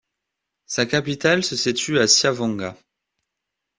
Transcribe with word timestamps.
Sa 0.65 0.87
capitale 0.87 1.43
se 1.43 1.55
situe 1.55 1.99
à 1.99 2.07
Siavonga. 2.07 2.75